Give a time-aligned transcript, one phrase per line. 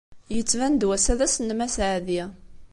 [0.35, 2.21] Yettban-d wass-a d ass-nnem aseɛdi.